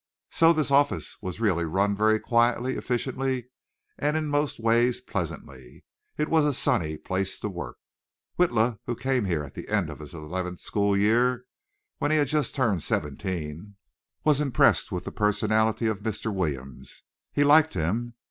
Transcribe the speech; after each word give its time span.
So 0.31 0.51
this 0.51 0.71
office 0.71 1.17
was 1.21 1.39
really 1.39 1.63
run 1.63 1.95
very 1.95 2.19
quietly, 2.19 2.75
efficiently, 2.75 3.49
and 3.99 4.17
in 4.17 4.29
most 4.29 4.59
ways 4.59 4.99
pleasantly. 4.99 5.83
It 6.17 6.27
was 6.27 6.43
a 6.43 6.55
sunny 6.55 6.97
place 6.97 7.39
to 7.39 7.49
work. 7.49 7.77
Witla, 8.39 8.79
who 8.87 8.95
came 8.95 9.25
here 9.25 9.43
at 9.43 9.53
the 9.53 9.69
end 9.69 9.91
of 9.91 9.99
his 9.99 10.15
eleventh 10.15 10.59
school 10.59 10.97
year 10.97 11.33
and 11.33 11.41
when 11.99 12.09
he 12.09 12.17
had 12.17 12.29
just 12.29 12.55
turned 12.55 12.81
seventeen, 12.81 13.75
was 14.23 14.41
impressed 14.41 14.91
with 14.91 15.03
the 15.03 15.11
personality 15.11 15.85
of 15.85 15.99
Mr. 15.99 16.33
Williams. 16.33 17.03
He 17.31 17.43
liked 17.43 17.75
him. 17.75 18.15